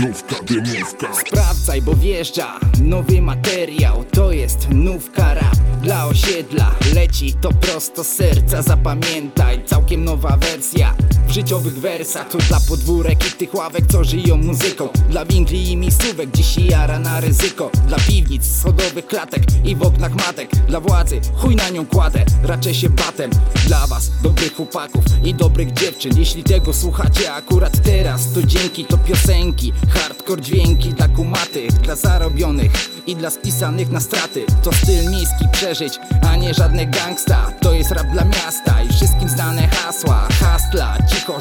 Nówka, 0.00 0.36
dymówka 0.42 1.14
Sprawdzaj, 1.14 1.82
bo 1.82 1.94
wjeżdża 1.94 2.60
nowy 2.82 3.22
materiał. 3.22 4.04
To 4.04 4.32
jest 4.32 4.68
nówka 4.70 5.34
rap 5.34 5.56
dla 5.82 6.06
osiedla. 6.06 6.74
Leci 6.94 7.32
to 7.32 7.52
prosto 7.52 8.04
serca, 8.04 8.62
zapamiętaj. 8.62 9.64
Całkiem 9.64 10.04
nowa 10.04 10.36
wersja 10.36 10.94
w 11.32 11.34
życiowych 11.34 11.78
wersach. 11.78 12.28
To 12.28 12.38
dla 12.38 12.60
podwórek 12.60 13.26
i 13.26 13.32
tych 13.32 13.54
ławek, 13.54 13.84
co 13.92 14.04
żyją 14.04 14.36
muzyką. 14.36 14.88
Dla 15.10 15.24
winkli 15.24 15.70
i 15.70 15.76
miejscówek, 15.76 16.30
się 16.42 16.60
jara 16.60 16.98
na 16.98 17.20
ryzyko. 17.20 17.70
Dla 17.88 17.98
piwnic, 17.98 18.46
schodowych 18.60 19.06
klatek 19.06 19.42
i 19.64 19.76
w 19.76 19.82
oknach 19.82 20.14
matek. 20.14 20.50
Dla 20.68 20.80
władzy, 20.80 21.20
chuj 21.34 21.56
na 21.56 21.68
nią 21.68 21.86
kładę, 21.86 22.24
raczej 22.42 22.74
się 22.74 22.90
batem. 22.90 23.30
Dla 23.66 23.86
was, 23.86 24.10
dobrych 24.22 24.56
chłopaków 24.56 25.04
i 25.24 25.34
dobrych 25.34 25.72
dziewczyn. 25.72 26.18
Jeśli 26.18 26.42
tego 26.44 26.72
słuchacie 26.72 27.32
akurat 27.32 27.82
teraz 27.82 28.32
To 28.32 28.42
dzięki 28.42 28.84
to 28.84 28.98
piosenki, 28.98 29.72
hardcore 29.88 30.42
dźwięki 30.42 30.88
Dla 30.88 31.08
kumatych, 31.08 31.72
dla 31.72 31.96
zarobionych 31.96 32.72
i 33.06 33.16
dla 33.16 33.30
spisanych 33.30 33.90
na 33.90 34.00
straty. 34.00 34.44
To 34.62 34.72
styl 34.72 35.10
miejski 35.10 35.44
przeżyć, 35.52 35.92
a 36.30 36.36
nie 36.36 36.54
żadne 36.54 36.86
gangsta. 36.86 37.52
To 37.60 37.72
jest 37.72 37.90
rap 37.90 38.06
dla 38.12 38.24
miasta 38.24 38.51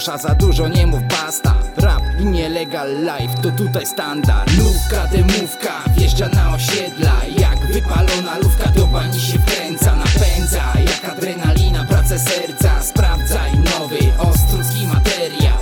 Cichosza, 0.01 0.17
za 0.17 0.35
dużo 0.35 0.67
nie 0.67 0.87
mów 0.87 1.03
basta. 1.03 1.55
Rap 1.77 2.01
i 2.19 2.25
nielegal 2.25 2.89
life 2.89 3.41
to 3.41 3.51
tutaj 3.51 3.85
standard. 3.85 4.51
Lówka, 4.57 5.07
demówka, 5.07 5.71
wjeżdża 5.97 6.27
na 6.27 6.53
osiedla. 6.53 7.21
Jak 7.37 7.59
wypalona 7.59 8.37
lówka 8.37 8.69
do 8.69 8.87
bani 8.87 9.19
się 9.19 9.39
wkręca 9.39 9.95
Napędza. 9.95 10.63
Jak 10.85 11.13
adrenalina, 11.13 11.85
pracę 11.85 12.19
serca 12.19 12.81
Sprawdzaj 12.83 13.51
nowy, 13.57 13.99
ostrucki 14.17 14.87
materiał. 14.87 15.57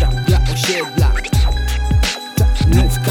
Rap 0.00 0.14
dla 0.14 0.38
osiedla. 0.54 1.12
To, 2.36 2.44
Nówka, 2.66 3.10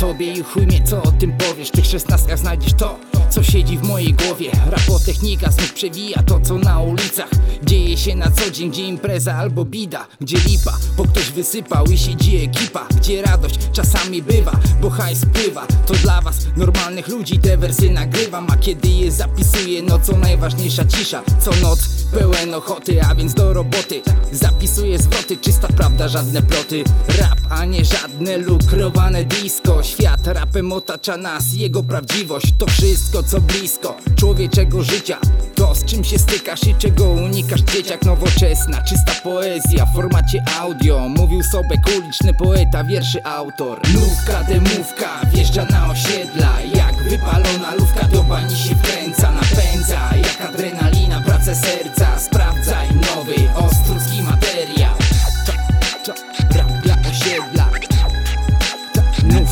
tobie 0.00 0.32
i 0.32 0.42
chuj 0.42 0.66
mnie 0.66 0.82
co 0.84 1.02
o 1.02 1.12
tym 1.12 1.32
powiesz? 1.32 1.68
W 1.68 1.70
tych 1.70 1.86
szesnastkach 1.86 2.38
znajdziesz 2.38 2.74
to, 2.74 2.98
co 3.30 3.42
siedzi 3.42 3.78
w 3.78 3.82
mojej 3.82 4.14
głowie. 4.14 4.50
Rapotechnika 4.70 5.50
znów 5.50 5.72
przewija 5.72 6.22
to 6.22 6.40
co 6.40 6.58
na 6.58 6.80
ulicach. 6.80 7.30
Dzieje 7.62 7.96
się 7.96 8.16
na 8.16 8.30
co 8.30 8.50
dzień, 8.50 8.70
gdzie 8.70 8.84
impreza 8.84 9.34
albo 9.34 9.64
bida 9.64 10.06
Gdzie 10.20 10.36
lipa, 10.38 10.78
bo 10.96 11.04
ktoś 11.04 11.30
wysypał 11.30 11.84
i 11.84 11.98
siedzi 11.98 12.36
ekipa 12.36 12.86
Gdzie 12.96 13.22
radość 13.22 13.54
czasami 13.72 14.22
bywa, 14.22 14.52
bo 14.82 14.90
hajs 14.90 15.20
pływa. 15.32 15.66
To 15.86 15.94
dla 15.94 16.20
was, 16.20 16.36
normalnych 16.56 17.08
ludzi, 17.08 17.38
te 17.38 17.56
wersy 17.56 17.90
nagrywam 17.90 18.46
A 18.50 18.56
kiedy 18.56 18.88
je 18.88 19.12
zapisuję, 19.12 19.82
no 19.82 19.98
co 19.98 20.16
najważniejsza 20.16 20.84
cisza. 20.84 21.22
Co 21.40 21.50
noc 21.62 21.88
pełen 22.12 22.54
ochoty, 22.54 23.02
a 23.02 23.14
więc 23.14 23.34
do 23.34 23.52
roboty. 23.52 24.02
Zapisuję 24.32 24.98
zwroty, 24.98 25.36
czysta 25.36 25.68
prawda, 25.68 26.08
żadne 26.08 26.42
ploty. 26.42 26.84
Rap, 27.18 27.38
a 27.50 27.64
nie 27.64 27.84
żadne 27.84 28.38
lukrowane 28.38 29.24
disco 29.24 29.82
Świat 29.90 30.26
rapem 30.26 30.72
otacza 30.72 31.16
nas, 31.16 31.44
jego 31.54 31.82
prawdziwość 31.82 32.54
To 32.58 32.66
wszystko 32.66 33.22
co 33.22 33.40
blisko 33.40 33.96
człowieczego 34.16 34.82
życia. 34.82 35.18
To 35.54 35.74
z 35.74 35.84
czym 35.84 36.04
się 36.04 36.18
stykasz 36.18 36.64
i 36.66 36.74
czego 36.74 37.04
unikasz 37.10 37.60
Dzieciak 37.60 38.04
nowoczesna, 38.04 38.82
czysta 38.82 39.12
poezja 39.24 39.86
w 39.86 39.94
formacie 39.94 40.44
audio. 40.60 41.08
Mówił 41.08 41.42
sobie 41.42 41.76
uliczny 41.98 42.34
poeta, 42.34 42.84
wierszy 42.84 43.24
autor. 43.24 43.80
Lówka, 43.94 44.44
demówka, 44.44 45.20
wjeżdża 45.34 45.64
na 45.64 45.90
osiedla. 45.90 46.60
Jak 46.74 47.02
wypalona 47.02 47.74
lówka 47.74 48.08
do 48.08 48.22
bani 48.22 48.56
się 48.56 48.74
wkręca 48.74 49.32
Napędza. 49.32 50.10
Jak 50.16 50.50
adrenalina, 50.50 51.20
pracę 51.20 51.54
serca 51.54 51.99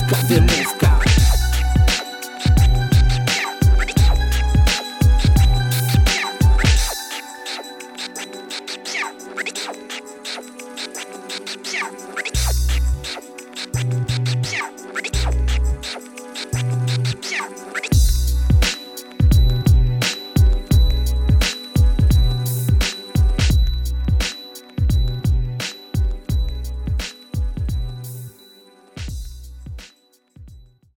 Você 0.09 0.41
música 0.41 0.88